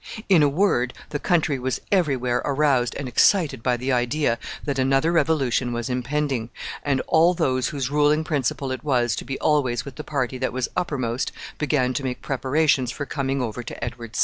[0.17, 4.39] [F] In a word, the country was every where aroused and excited by the idea
[4.65, 6.49] that another revolution was impending,
[6.81, 10.53] and all those whose ruling principle it was to be always with the party that
[10.53, 14.19] was uppermost began to make preparations for coming over to Edward's side.